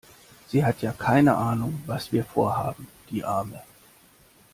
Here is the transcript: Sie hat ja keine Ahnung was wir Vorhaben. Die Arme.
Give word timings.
Sie 0.47 0.65
hat 0.65 0.81
ja 0.81 0.93
keine 0.93 1.35
Ahnung 1.35 1.83
was 1.85 2.11
wir 2.11 2.25
Vorhaben. 2.25 2.87
Die 3.11 3.23
Arme. 3.23 3.61